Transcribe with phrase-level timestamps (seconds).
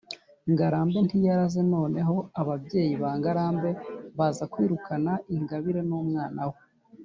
[0.51, 1.61] ngarambe ntiyaraze.
[1.73, 3.69] noneho ababyeyi ba ngarambe
[4.17, 6.57] baza kwirukana ingabire n’umwana we